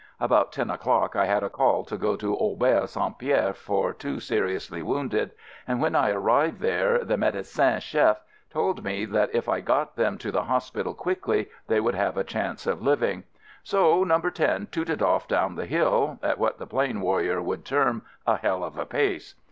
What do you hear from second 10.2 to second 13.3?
the hospital quickly, they would have a chance of living.